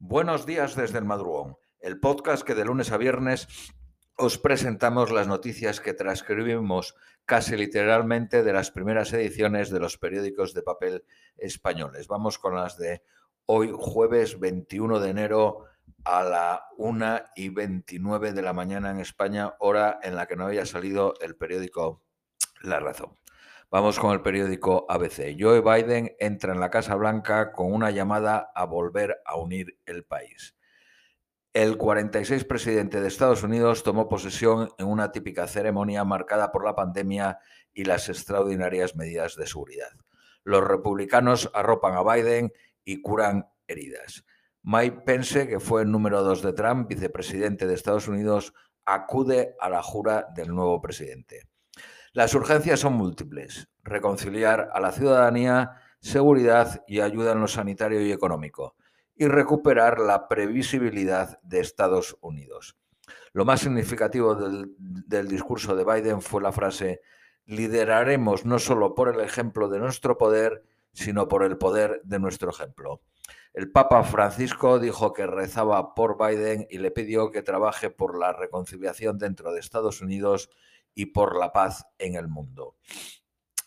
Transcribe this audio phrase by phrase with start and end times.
[0.00, 3.48] Buenos días desde el madrugón, el podcast que de lunes a viernes
[4.16, 10.54] os presentamos las noticias que transcribimos casi literalmente de las primeras ediciones de los periódicos
[10.54, 11.04] de papel
[11.36, 12.06] españoles.
[12.06, 13.02] Vamos con las de
[13.46, 15.64] hoy jueves 21 de enero
[16.04, 20.46] a la 1 y 29 de la mañana en España, hora en la que no
[20.46, 22.04] había salido el periódico
[22.62, 23.18] La Razón.
[23.70, 25.36] Vamos con el periódico ABC.
[25.38, 30.04] Joe Biden entra en la Casa Blanca con una llamada a volver a unir el
[30.04, 30.56] país.
[31.52, 36.74] El 46 presidente de Estados Unidos tomó posesión en una típica ceremonia marcada por la
[36.74, 37.40] pandemia
[37.74, 39.92] y las extraordinarias medidas de seguridad.
[40.44, 42.54] Los republicanos arropan a Biden
[42.86, 44.24] y curan heridas.
[44.62, 48.54] Mike Pence, que fue el número dos de Trump, vicepresidente de Estados Unidos,
[48.86, 51.42] acude a la jura del nuevo presidente.
[52.12, 53.68] Las urgencias son múltiples.
[53.82, 58.76] Reconciliar a la ciudadanía, seguridad y ayuda en lo sanitario y económico.
[59.14, 62.76] Y recuperar la previsibilidad de Estados Unidos.
[63.32, 67.00] Lo más significativo del, discurso de Biden fue la frase,
[67.46, 72.50] lideraremos no solo por el ejemplo de nuestro poder, sino por el poder de nuestro
[72.50, 73.02] ejemplo.
[73.52, 78.32] El Papa Francisco dijo que rezaba por Biden y le pidió que trabaje por la
[78.32, 80.50] reconciliación dentro de Estados Unidos
[80.94, 82.76] y por la paz en el mundo.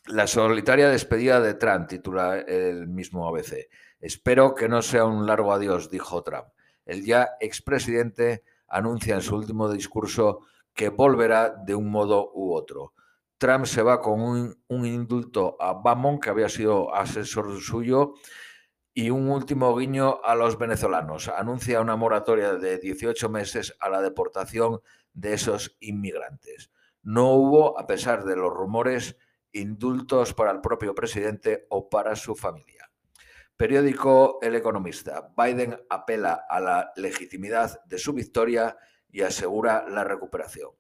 [0.08, 3.70] La solitaria despedida de Trump, titula el mismo ABC.
[4.00, 6.48] Espero que no sea un largo adiós, dijo Trump.
[6.86, 10.40] El ya expresidente anuncia en su último discurso
[10.74, 12.94] que volverá de un modo u otro.
[13.38, 18.14] Trump se va con un, indulto a Bamon, que había sido asesor suyo,
[18.94, 21.28] y un último guiño a los venezolanos.
[21.30, 24.82] Anuncia una moratoria de 18 meses a la deportación
[25.14, 26.71] de esos inmigrantes.
[27.04, 29.18] No hubo, a pesar de los rumores,
[29.52, 32.92] indultos para el propio presidente o para su familia.
[33.58, 35.34] Periódico El Economista.
[35.38, 38.78] Biden apela a la legitimidad de su victoria
[39.12, 40.72] y asegura la recuperación.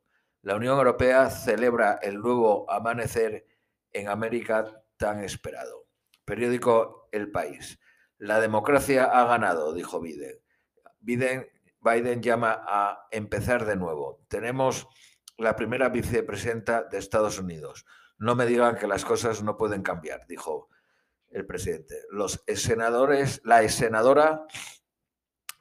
[0.41, 3.45] La Unión Europea celebra el nuevo amanecer
[3.91, 5.85] en América tan esperado.
[6.25, 7.79] Periódico El País.
[8.17, 10.39] La democracia ha ganado, dijo Biden.
[10.99, 11.47] Biden,
[11.81, 14.23] Biden llama a empezar de nuevo.
[14.27, 14.87] Tenemos
[15.41, 17.85] la primera vicepresidenta de Estados Unidos.
[18.17, 20.69] No me digan que las cosas no pueden cambiar, dijo
[21.29, 21.95] el presidente.
[22.09, 24.45] Los senadores, la senadora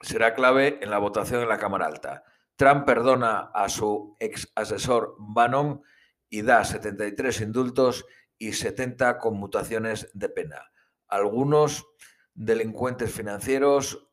[0.01, 2.23] será clave en la votación en la Cámara Alta.
[2.55, 5.81] Trump perdona a su ex asesor Bannon
[6.29, 8.05] y da 73 indultos
[8.37, 10.71] y 70 conmutaciones de pena.
[11.07, 11.87] Algunos
[12.33, 14.07] delincuentes financieros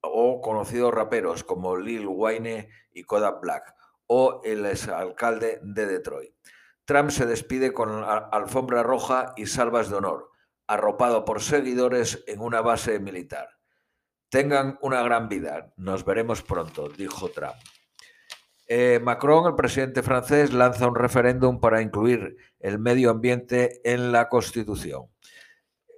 [0.00, 3.81] o conocidos raperos como Lil Wayne y Kodak Black
[4.14, 6.34] o el exalcalde de Detroit.
[6.84, 10.30] Trump se despide con alfombra roja y salvas de honor,
[10.66, 13.48] arropado por seguidores en una base militar.
[14.28, 15.72] Tengan una gran vida.
[15.78, 17.54] Nos veremos pronto, dijo Trump.
[18.66, 24.28] Eh, Macron, el presidente francés, lanza un referéndum para incluir el medio ambiente en la
[24.28, 25.06] Constitución.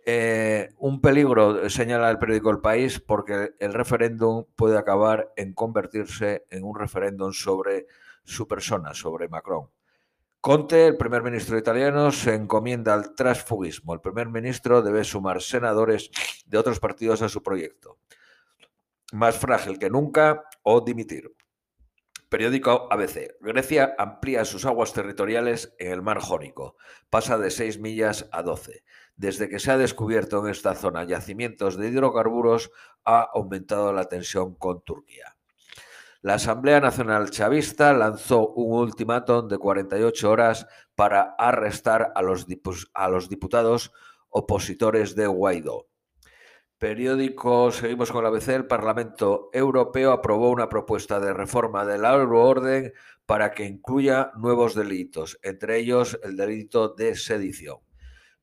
[0.07, 6.47] Eh, un peligro, señala el periódico El País, porque el referéndum puede acabar en convertirse
[6.51, 7.87] en un referéndum sobre
[8.25, 9.71] su persona, sobre Macron.
[10.41, 13.95] Conte, el primer ministro italiano, se encomienda al transfugismo.
[13.95, 16.11] El primer ministro debe sumar senadores
[16.45, 17.99] de otros partidos a su proyecto.
[19.13, 21.35] Más frágil que nunca o dimitir.
[22.29, 23.37] Periódico ABC.
[23.41, 26.77] Grecia amplía sus aguas territoriales en el mar Jónico.
[27.09, 28.83] Pasa de 6 millas a 12.
[29.17, 32.73] Desde que se ha descubierto en esta zona yacimientos de hidrocarburos,
[33.05, 35.34] ha aumentado la tensión con Turquía.
[36.25, 43.93] La Asamblea Nacional Chavista lanzó un ultimátum de 48 horas para arrestar a los, diputados
[44.31, 45.87] opositores de Guaidó.
[46.79, 52.95] Periódico, seguimos con la ABC, el Parlamento Europeo aprobó una propuesta de reforma del euroorden
[53.27, 57.81] para que incluya nuevos delitos, entre ellos el delito de sedición.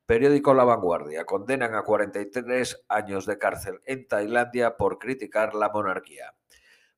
[0.06, 1.24] Periódico La Vanguardia.
[1.24, 6.32] Condenan a 43 años de cárcel en Tailandia por criticar la monarquía.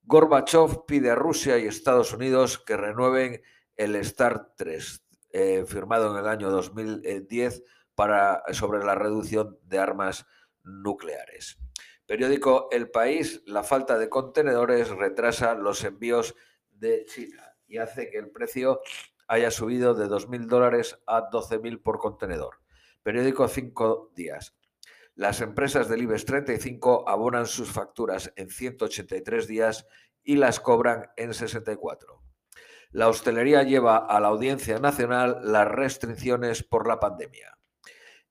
[0.07, 3.43] Gorbachev pide a Rusia y Estados Unidos que renueven
[3.77, 7.63] el START 3, eh, firmado en el año 2010
[7.95, 10.27] para, sobre la reducción de armas
[10.63, 11.59] nucleares.
[12.07, 13.43] Periódico El País.
[13.47, 16.35] La falta de contenedores retrasa los envíos
[16.71, 18.83] de China y hace que el precio
[19.27, 22.57] haya subido de 2.000 dólares a 12.000 por contenedor.
[23.03, 24.55] Periódico Cinco Días.
[25.17, 29.87] Las empresas del IBEX 35 abonan sus facturas en 183 días
[30.25, 32.21] y las cobran en 64.
[32.91, 37.59] La hostelería lleva a la Audiencia Nacional las restricciones por la pandemia.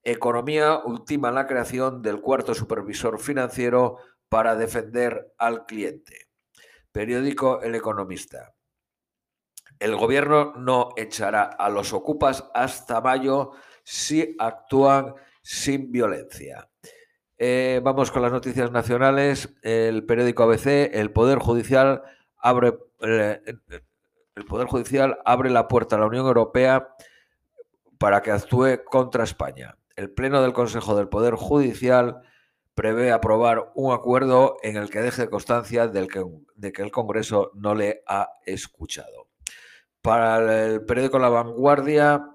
[0.02, 3.98] Economía ultima la creación del cuarto supervisor financiero
[4.28, 6.28] para defender al cliente.
[6.92, 8.54] Periódico El Economista.
[9.78, 13.52] El gobierno no echará a los ocupas hasta mayo
[13.82, 15.14] si actúan
[15.44, 16.68] sin violencia.
[17.36, 19.54] Eh, vamos con las noticias nacionales.
[19.62, 22.02] El periódico ABC, el Poder Judicial
[22.38, 23.40] abre eh,
[24.34, 26.88] el Poder Judicial abre la puerta a la Unión Europea
[27.98, 29.76] para que actúe contra España.
[29.96, 32.22] El Pleno del Consejo del Poder Judicial
[32.74, 36.24] prevé aprobar un acuerdo en el que deje constancia del que,
[36.56, 39.28] de que el Congreso no le ha escuchado.
[40.02, 42.33] Para el periódico La Vanguardia,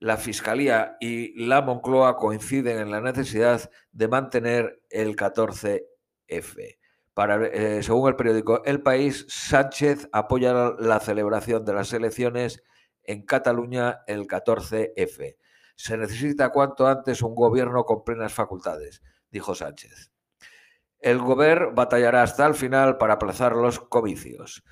[0.00, 6.78] la Fiscalía y la Moncloa coinciden en la necesidad de mantener el 14F.
[7.12, 12.62] Para, eh, según el periódico El País, Sánchez apoya la celebración de las elecciones
[13.02, 15.36] en Cataluña el 14F.
[15.76, 20.12] Se necesita cuanto antes un gobierno con plenas facultades, dijo Sánchez.
[20.98, 24.62] El gobierno batallará hasta el final para aplazar los comicios,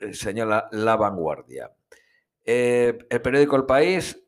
[0.00, 1.70] eh, señala La Vanguardia.
[2.44, 4.27] Eh, el periódico El País,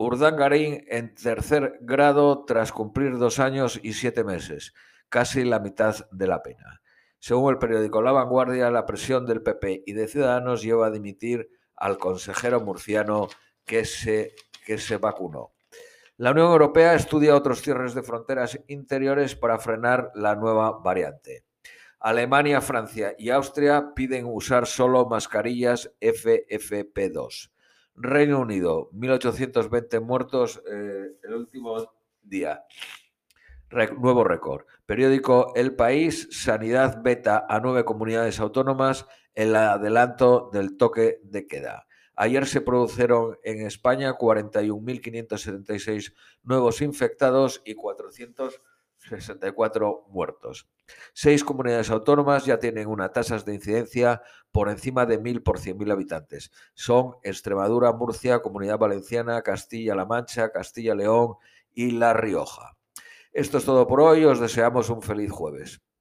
[0.00, 4.72] Urdangarín en tercer grado tras cumplir dos años y siete meses,
[5.10, 6.80] casi la mitad de la pena.
[7.18, 11.50] Según el periódico La Vanguardia, la presión del PP y de Ciudadanos lleva a dimitir
[11.76, 13.28] al consejero murciano
[13.66, 15.52] que se, que se vacunó.
[16.16, 21.44] La Unión Europea estudia otros cierres de fronteras interiores para frenar la nueva variante.
[21.98, 27.50] Alemania, Francia y Austria piden usar solo mascarillas FFP2.
[27.94, 31.92] Reino Unido, 1.820 muertos eh, el último
[32.22, 32.64] día.
[33.98, 34.64] nuevo récord.
[34.86, 41.86] Periódico El País, Sanidad beta a nueve comunidades autónomas el adelanto del toque de queda.
[42.16, 46.12] Ayer se produjeron en España 41.576
[46.42, 47.74] nuevos infectados y
[49.00, 50.68] 464 muertos.
[51.12, 55.92] Seis comunidades autónomas ya tienen una tasa de incidencia por encima de 1.000 por 100.000
[55.92, 56.50] habitantes.
[56.74, 61.36] Son Extremadura, Murcia, Comunidad Valenciana, Castilla-La Mancha, Castilla-León
[61.72, 62.76] y La Rioja.
[63.32, 64.24] Esto es todo por hoy.
[64.24, 65.80] Os deseamos un feliz jueves.